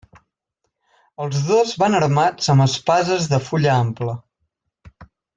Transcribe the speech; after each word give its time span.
Els 1.25 1.41
dos 1.49 1.73
van 1.83 1.97
armats 1.99 2.49
amb 2.53 2.65
espases 2.65 3.27
de 3.35 3.39
fulla 3.49 3.73
ampla. 3.83 4.17